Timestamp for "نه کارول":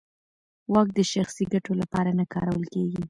2.19-2.65